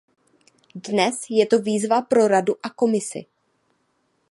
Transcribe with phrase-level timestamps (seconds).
[0.85, 3.25] Dnes je to výzva pro Radu a Komisi.